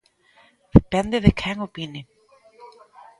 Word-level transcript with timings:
Depende 0.77 1.17
de 1.25 1.31
quen 1.39 1.57
opine. 1.67 2.01